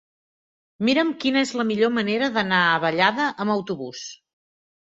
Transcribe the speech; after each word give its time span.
Mira'm 0.89 1.11
quina 1.25 1.43
és 1.47 1.51
la 1.59 1.67
millor 1.73 1.93
manera 1.99 2.31
d'anar 2.39 2.63
a 2.71 2.83
Vallada 2.87 3.29
amb 3.45 3.59
autobús. 3.61 4.05